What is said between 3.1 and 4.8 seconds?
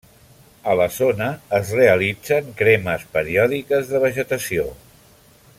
periòdiques de vegetació.